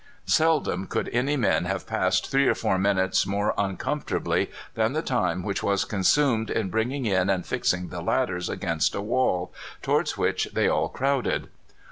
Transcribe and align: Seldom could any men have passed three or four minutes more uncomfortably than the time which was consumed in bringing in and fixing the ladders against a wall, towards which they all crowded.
Seldom 0.25 0.87
could 0.87 1.09
any 1.13 1.37
men 1.37 1.65
have 1.65 1.85
passed 1.85 2.25
three 2.31 2.47
or 2.47 2.55
four 2.55 2.79
minutes 2.79 3.27
more 3.27 3.53
uncomfortably 3.55 4.49
than 4.73 4.93
the 4.93 5.03
time 5.03 5.43
which 5.43 5.61
was 5.61 5.85
consumed 5.85 6.49
in 6.49 6.71
bringing 6.71 7.05
in 7.05 7.29
and 7.29 7.45
fixing 7.45 7.89
the 7.89 8.01
ladders 8.01 8.49
against 8.49 8.95
a 8.95 9.01
wall, 9.03 9.53
towards 9.83 10.17
which 10.17 10.47
they 10.53 10.67
all 10.67 10.89
crowded. 10.89 11.49